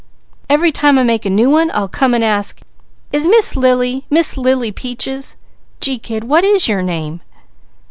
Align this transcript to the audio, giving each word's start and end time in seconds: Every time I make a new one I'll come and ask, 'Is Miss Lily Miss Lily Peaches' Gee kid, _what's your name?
Every 0.49 0.71
time 0.71 0.97
I 0.97 1.03
make 1.03 1.27
a 1.27 1.29
new 1.29 1.47
one 1.51 1.69
I'll 1.75 1.87
come 1.87 2.15
and 2.15 2.23
ask, 2.23 2.61
'Is 3.13 3.27
Miss 3.27 3.55
Lily 3.55 4.07
Miss 4.09 4.35
Lily 4.35 4.71
Peaches' 4.71 5.37
Gee 5.79 5.99
kid, 5.99 6.23
_what's 6.23 6.67
your 6.67 6.81
name? 6.81 7.21